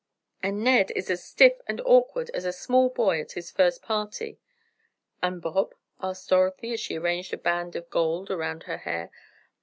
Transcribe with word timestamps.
And 0.41 0.63
Ned 0.63 0.89
is 0.95 1.11
as 1.11 1.23
stiff 1.23 1.61
and 1.67 1.79
awkward 1.81 2.31
as 2.31 2.43
a 2.43 2.51
small 2.51 2.89
boy 2.89 3.21
at 3.21 3.33
his 3.33 3.51
first 3.51 3.83
party!" 3.83 4.39
"And 5.21 5.39
Bob?" 5.43 5.75
asked 6.01 6.29
Dorothy, 6.29 6.73
as 6.73 6.79
she 6.79 6.97
arranged 6.97 7.33
a 7.33 7.37
band 7.37 7.75
of 7.75 7.87
gold 7.91 8.31
around 8.31 8.63
her 8.63 8.77
hair. 8.79 9.11